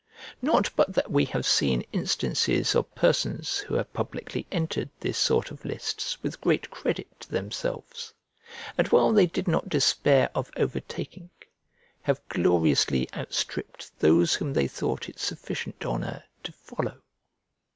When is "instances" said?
1.93-2.73